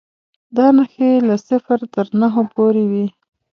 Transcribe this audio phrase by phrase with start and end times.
[0.55, 3.05] دا نښې له صفر تر نهو پورې وې.